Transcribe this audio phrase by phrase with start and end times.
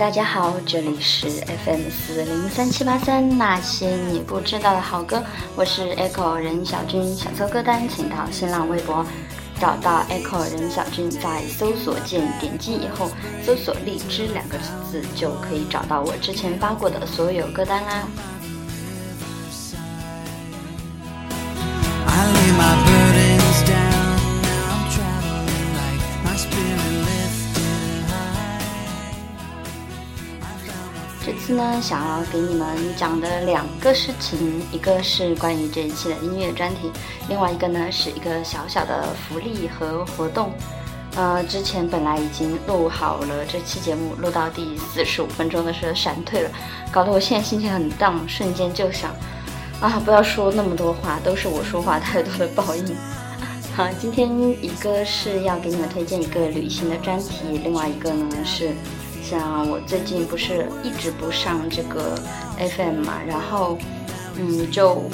[0.00, 1.26] 大家好，这里是
[1.66, 5.22] FM 四零三七八三那些你不知道的好歌，
[5.54, 9.04] 我是 Echo 任小军，想搜歌单，请到新浪微博
[9.60, 13.10] 找到 Echo 任小军，在搜索键点击以后，
[13.44, 14.56] 搜索“荔枝”两个
[14.90, 18.08] 字，就可以找到我之前发过的所有歌单啦。
[31.50, 36.90] 呢，想要给你们讲的两个事情，一个是关于这一期的音乐专题，
[37.28, 40.52] 另外一个呢是一个小小的福利和活动。
[41.16, 46.50] 呃，之前本来已经录好了这期节目，录到第四十五分钟的时候闪退了，
[46.92, 49.10] 搞得我现在心情很荡，瞬间就想
[49.80, 52.96] 啊，不要说那么多话，都是我说话太多的报应。
[53.76, 54.28] 好， 今天
[54.64, 58.70] 一个是要给你们推荐一个旅行的专题，另外一个呢是。
[59.22, 62.16] 像我最近不是一直不上这个
[62.76, 63.78] FM 嘛，然后，
[64.36, 65.04] 嗯，就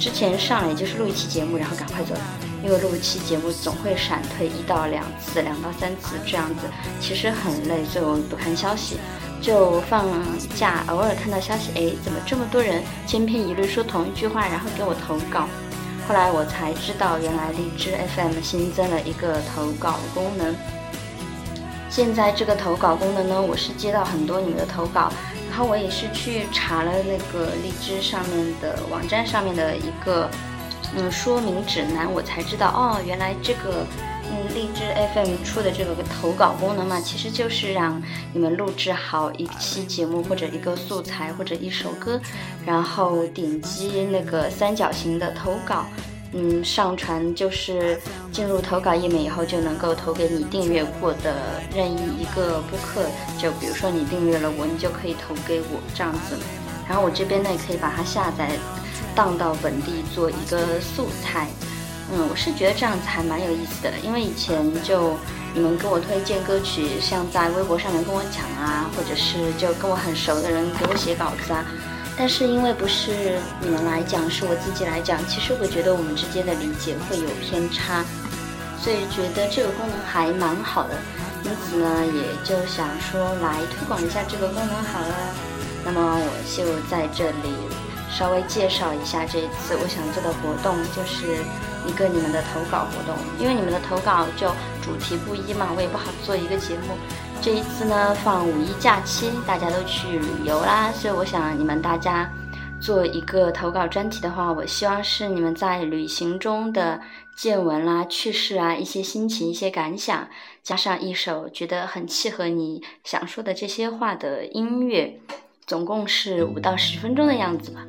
[0.00, 2.14] 之前上来就是录一期节目，然后赶快走，
[2.64, 6.60] 因为录一期节目总会闪退一到两次，两到三次这样子，
[7.00, 8.96] 其实很累，所以我不看消息。
[9.42, 10.06] 就放
[10.54, 15.48] 假偶尔看到消息，哎，怎么这么多人千篇一律说同一句话，然后给我投稿？
[16.06, 20.54] 后来我才知道，原来荔枝 FM 新增了一个投稿功能。
[21.92, 25.12] 现在这个投稿功能呢，我是接到很多你们的投稿，
[25.50, 30.26] 然后我也是去查了那个荔枝上面的网站上面的一个
[30.96, 33.84] 嗯说明指南，我才知道哦，原来这个
[34.30, 38.02] 嗯荔枝 FM 出的这个投稿功能嘛，其实就是让
[38.32, 42.18] 你们录制好一期节目或者一个素材或者一首歌，
[42.64, 45.84] 然后点击那个三角形的投稿。
[46.34, 47.98] 嗯，上传就是
[48.32, 51.34] 进入投稿页面以后，就能够投给你订阅过的
[51.74, 53.04] 任意一个播客，
[53.38, 56.36] 就比如说你订阅了我，你就可以投给我这样子。
[56.88, 58.52] 然后我这边呢，也可以把它下载，
[59.14, 61.48] 当到本地做一个素材。
[62.14, 65.14] 嗯，我是觉得这样子还蛮有意思的，因为以前就
[65.54, 71.62] 你们给我推荐歌曲，像在微博上面跟我讲啊，或者是就跟我很熟的人给我写稿子啊。
[72.24, 73.10] 但是因为不是
[73.60, 78.04] 你们来讲，是我自己来讲，其实我觉得我们之间的理解会有偏差，
[78.78, 80.94] 所以觉得这个功能还蛮好的，
[81.42, 85.14] 因此呢，也就想说来推广一下这个功能好了。
[85.84, 87.50] 那么我就在这里
[88.08, 91.26] 稍微介绍一下这一次我想做的活动，就是
[91.90, 94.46] 一个你们的投稿活动，因为你们的投稿就
[94.80, 96.94] 主题不一嘛，我也不好做一个节目。
[97.44, 102.30] 这一次呢，放五一假期，大家都去旅游啦，所以我想你们大家
[102.78, 107.00] 做一个投稿专题的话，我希望是你们在旅行中的
[107.34, 110.28] 见闻啦、趣事啊、一些心情、一些感想，
[110.62, 115.18] 加上一首觉得很契合你想说的这些话的音乐，
[115.66, 117.84] 总共是五到十分钟的样子吧。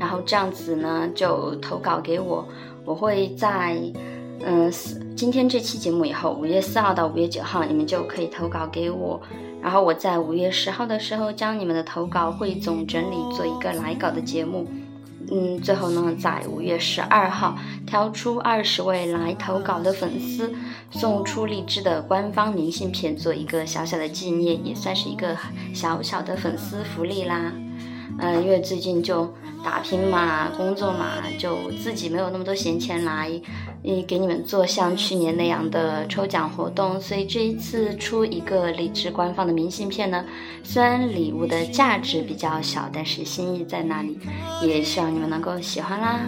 [0.00, 2.48] 然后这样子呢，就投稿给我，
[2.86, 3.76] 我会在。
[4.44, 4.70] 嗯，
[5.16, 9.20] 今天这期节目以后，五月四号到五月九号，你们就可以投稿给我，
[9.62, 14.66] 然后我在五月十号的时候将你们的投稿汇总整理，做一个来稿的节目。
[15.30, 20.52] 嗯，最后呢，在五月十二号挑出二十位来投稿的粉丝，
[20.90, 25.36] 送出荔枝的官方明信片，做一个小小的纪念，也算是一个
[25.72, 27.52] 小小的粉丝福利啦。
[28.18, 29.32] 嗯，因为最近就。
[29.62, 33.30] 打拼嘛，工作嘛，就自己没有那么多闲钱来，
[33.84, 40.24] 呃，给你们做像去年那样的抽奖活动，所以这一次出一个荔枝官方的明信片呢，
[40.64, 44.18] 虽然礼物的价值比较小，但是心意在那里，
[44.62, 46.20] 也希望你们能够喜欢啦。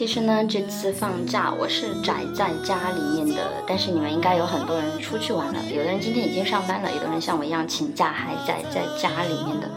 [0.00, 5.56] 其实呢，这次放假我是宅在家里面的，但是你们应该有很多人出去玩了。
[5.70, 9.68] 有的人今天已经上班了，有的人像我一样请假还宅在家里面的。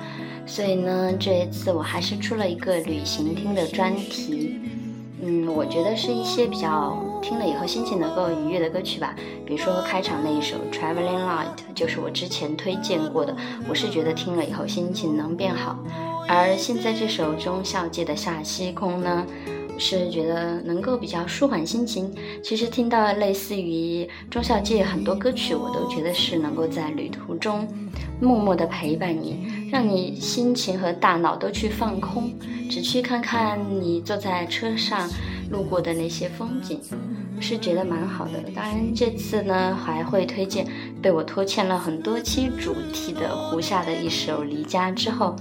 [0.45, 4.61] 所以呢，这一次我还是出了一个旅行听的专题。
[5.21, 9.13] 嗯，我觉得是一些比较听了以后心情能够愉悦的歌曲吧。
[9.45, 13.35] 比如说开场那一首《Traveling Light》，就是我之前推荐过的，
[13.67, 15.77] 我是觉得听了以后心情能变好。
[16.29, 19.27] 而现在这首中孝介的《夏夕空》呢？
[19.77, 22.13] 是觉得能够比较舒缓心情。
[22.43, 27.67] 其实听到类似于中校街很多歌曲，我都觉得是能够在旅途中
[28.19, 32.31] 默默的陪伴你，让你心情和大脑都去放空，
[32.69, 35.09] 只去看看你坐在车上
[35.49, 36.79] 路过的那些风景，
[37.39, 38.41] 是觉得蛮好的。
[38.55, 40.67] 当然这次呢，还会推荐
[41.01, 45.35] 被我拖欠了很多期主题的胡夏的一首《离家》之后。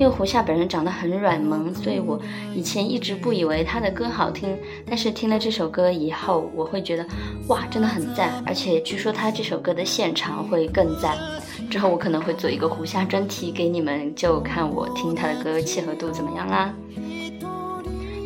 [0.00, 2.18] 因为胡夏本人长得很软萌，所以我
[2.54, 4.56] 以前一直不以为他的歌好听。
[4.86, 7.06] 但是听了这首歌以后，我会觉得
[7.48, 8.42] 哇，真的很赞！
[8.46, 11.18] 而且据说他这首歌的现场会更赞。
[11.68, 16.74] 之后我可能会做一个胡夏专题给你们，就看我听他的歌契合度怎么样啦。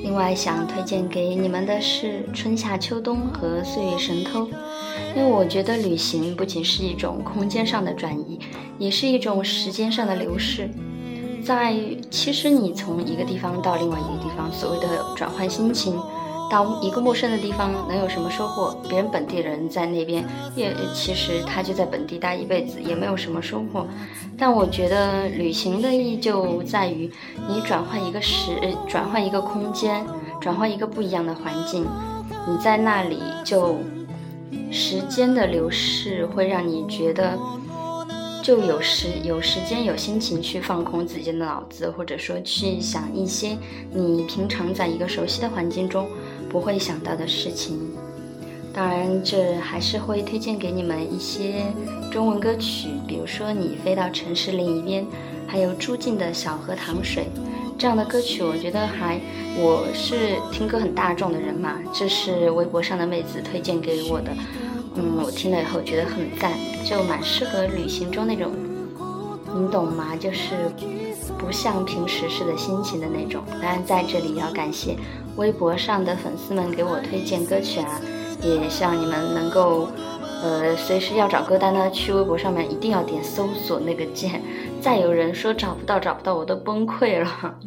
[0.01, 4.43] 另外想推荐给你们的是《春夏秋冬》和《岁月神偷》，
[5.17, 8.39] 因为我觉得旅行不仅是一种空间上的转移，
[8.79, 10.71] 也是一种时间上的流逝。
[11.45, 11.75] 在
[12.11, 15.95] 其实你从一个地方到另外一个地方，所谓的转换心情，
[16.51, 18.75] 到一个陌生的地方能有什么收获？
[18.89, 20.25] 别人本地人在那边，
[20.57, 23.87] 也其实他就在本地待一辈子，也没有什么收获。
[24.39, 27.11] 但我觉得旅行的意义就在于，
[27.47, 28.53] 你转换一个时，
[28.89, 30.05] 转换一个空间，
[30.41, 31.87] 转换一个不一样的环境，
[32.49, 33.79] 你在那里就
[34.71, 37.39] 时间的流逝会让你觉得。
[38.45, 43.57] 就有时有时间有心情去放空自己的脑子，或者说去想一些
[43.91, 46.07] 你平常在一个熟悉的环境中
[46.51, 47.79] 不会想到的事情。
[48.71, 51.65] 当然，这还是会推荐给你们一些
[52.13, 55.03] 中文歌曲，比如说《你飞到城市另一边》，
[55.47, 57.25] 还有朱静的小河淌水
[57.79, 58.43] 这样的歌曲。
[58.43, 59.19] 我觉得还
[59.57, 64.31] 我是听歌很大众的人嘛，这是微博上的妹子推荐给我的。
[64.97, 66.53] 嗯，我听了以后觉得很赞，
[66.85, 68.53] 就蛮适合旅行中那种，
[69.57, 70.17] 你懂吗？
[70.17, 70.55] 就是
[71.37, 73.43] 不像平时似的心情的那种。
[73.61, 74.97] 当然，在这里要感谢
[75.37, 78.01] 微博上的粉丝们给我推荐歌曲啊，
[78.41, 79.89] 也希望你们能够，
[80.43, 84.41] 呃，随时要找歌单呢，去微博上面一定要点搜索那个键。
[84.81, 87.55] 再有人说找不到找不到，我都崩溃了。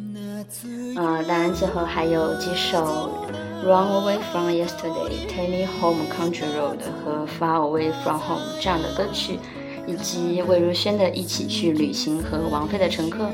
[1.00, 3.27] 嗯，当然最后还有几首。
[3.64, 9.36] Runaway from yesterday, take me home, country road 和 Far away from home 这样的歌曲，
[9.84, 13.24] 以及魏如萱的《一起去旅行》和王菲的《乘客》。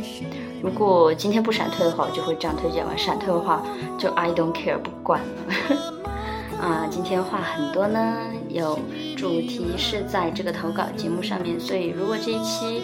[0.62, 2.96] 如果今天不闪退的话，我就会这样推荐完。
[2.96, 3.62] 闪退的话，
[3.98, 6.08] 就 I don't care，不管了。
[6.58, 8.16] 啊，今天话很多呢，
[8.48, 8.78] 有
[9.18, 12.82] 主题是在这个投稿节目上面，所以如果这一期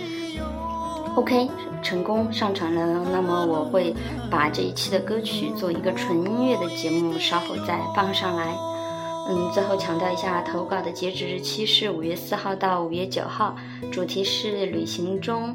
[1.17, 1.49] OK，
[1.83, 3.05] 成功上传了。
[3.13, 3.93] 那么我会
[4.31, 8.57] 把这一期的歌曲做一个纯音乐的节目，稍后再放上来。
[9.29, 13.57] 嗯，最后强调一下，投稿的截止日期是五月四号到五月九号，
[13.93, 15.55] 主题是旅行中，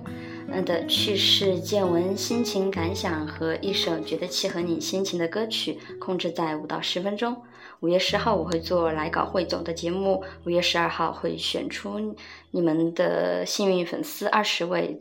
[0.52, 7.36] 嗯的趣事、见闻、心情、感想和一首觉得契合你心情的歌曲，控制在五到十分钟。
[7.82, 12.16] 五月十号我会做来稿汇总的节目，五月十二号会选出
[12.52, 15.00] 你们的幸运粉丝二十位。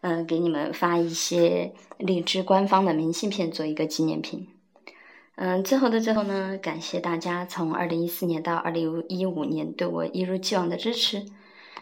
[0.00, 4.46] 嗯，给你们发一些荔枝官方的明信片做一个纪念品。
[5.34, 11.26] 嗯，最后的最后呢，感谢大家从二零一四年到二零一五年对我一如既往的支持。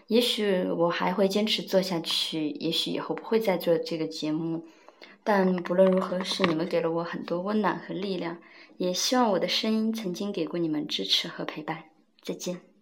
[0.09, 4.65] 也许我还会坚持做下去，也许以后不会再做这个节目，
[5.25, 8.39] 但不论如何，是你们给了我很多温暖和力量。
[8.79, 11.85] 也希望我的声音曾经给过你们支持和陪伴。
[12.23, 12.76] 再见。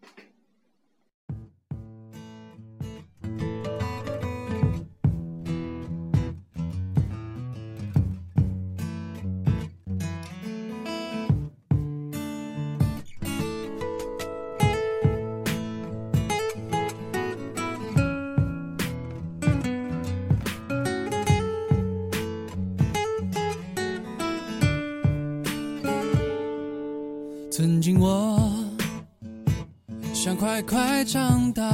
[30.54, 31.64] 快快长大，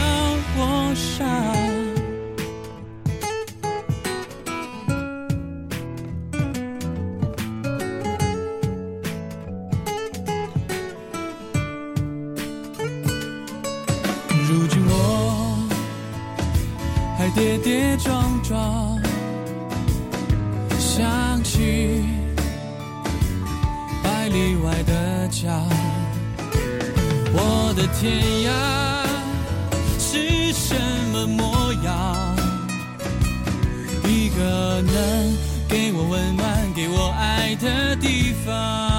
[0.56, 1.85] 我傻。
[27.94, 28.50] 天涯
[29.98, 30.74] 是什
[31.12, 32.36] 么模样？
[34.08, 35.36] 一个能
[35.68, 38.95] 给我温暖、给我爱的地方。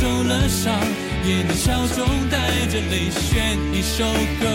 [0.00, 0.72] 受了伤，
[1.26, 2.38] 也能笑中带
[2.72, 4.02] 着泪，选一首
[4.40, 4.48] 歌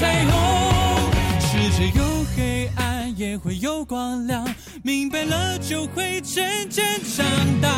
[0.00, 1.10] 彩虹，
[1.40, 2.04] 世界有
[2.36, 4.44] 黑暗也会有光亮，
[4.82, 7.24] 明白了就会渐渐长
[7.60, 7.68] 大。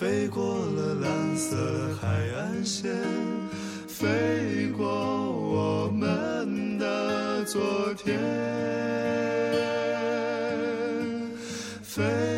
[0.00, 1.54] 飞过了蓝色
[2.00, 2.90] 海岸线，
[3.86, 7.60] 飞过我们的昨
[8.02, 8.14] 天。
[11.82, 12.29] 飞。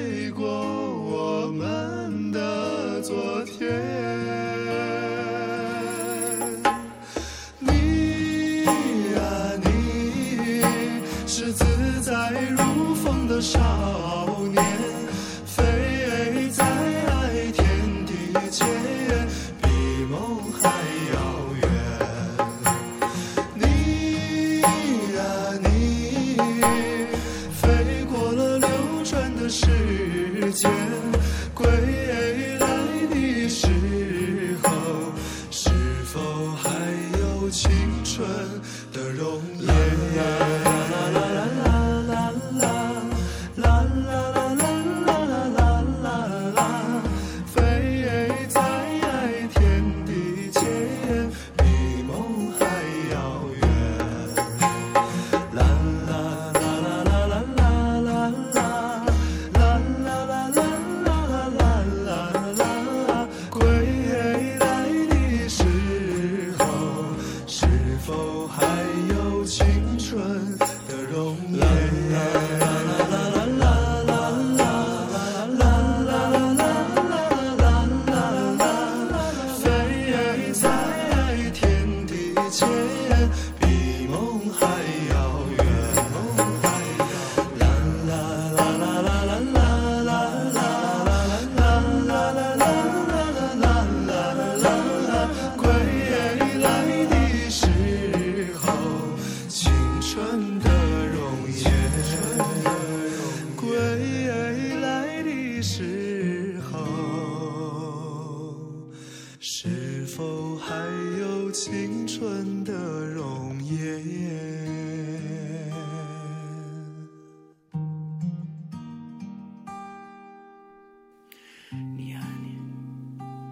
[121.97, 122.59] 你啊，你，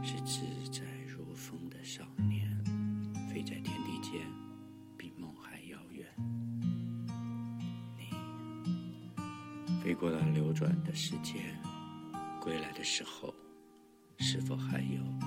[0.07, 2.51] 是自在如风的少年，
[3.33, 4.13] 飞在天地间，
[4.95, 6.07] 比梦还遥远。
[9.65, 11.57] 你飞过了流转的时间，
[12.39, 13.35] 归来的时候，
[14.19, 15.20] 是否还有？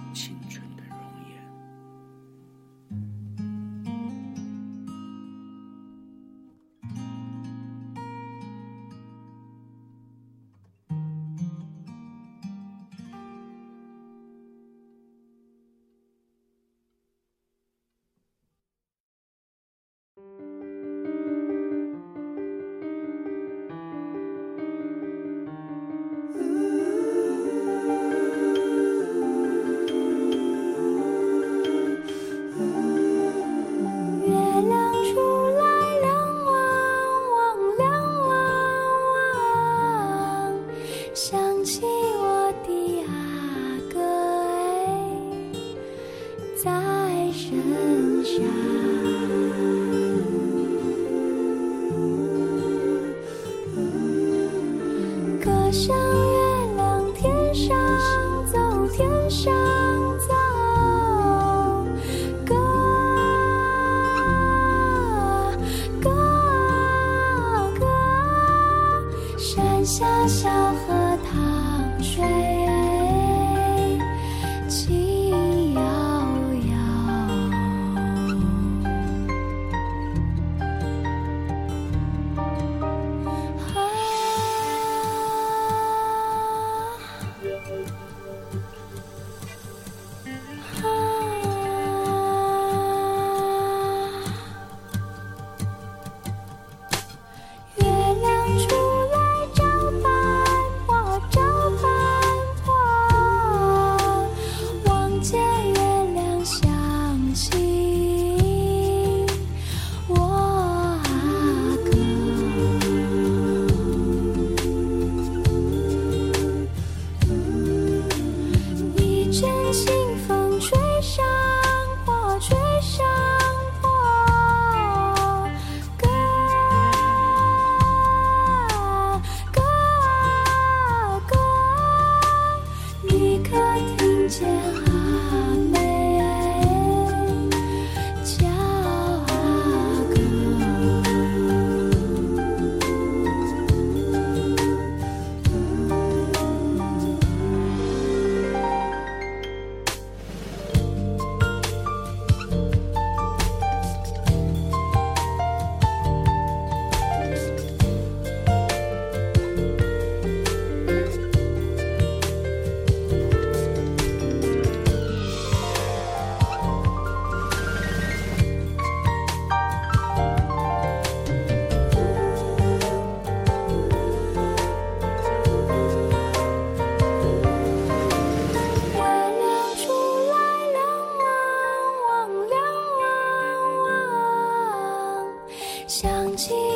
[185.98, 186.73] 想起。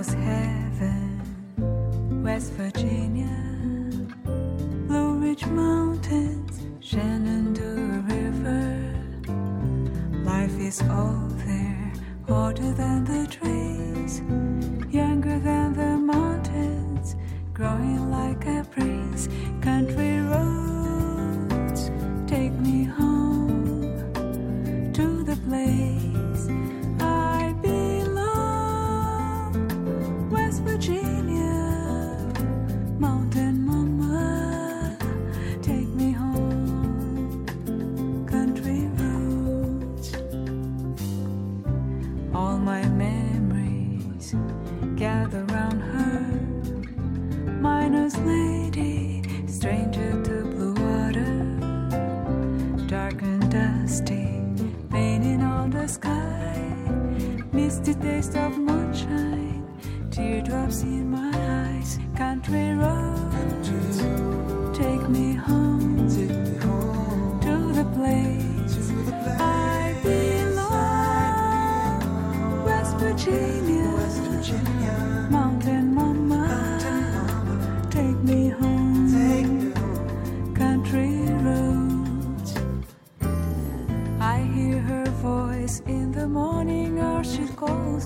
[0.00, 0.59] was hair.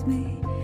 [0.07, 0.54] me